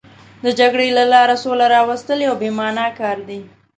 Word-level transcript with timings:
د 0.45 0.47
جګړې 0.59 0.87
له 0.97 1.03
لارې 1.13 1.35
سوله 1.43 1.65
راوستل 1.75 2.19
یو 2.27 2.35
بې 2.41 2.49
معنا 2.59 2.87
کار 2.99 3.17
دی. 3.29 3.41